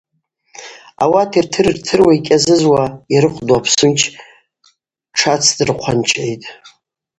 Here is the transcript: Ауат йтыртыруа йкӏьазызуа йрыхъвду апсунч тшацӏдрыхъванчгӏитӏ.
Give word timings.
Ауат 1.03 1.31
йтыртыруа 1.39 2.11
йкӏьазызуа 2.17 2.83
йрыхъвду 3.13 3.55
апсунч 3.57 3.99
тшацӏдрыхъванчгӏитӏ. 5.13 6.47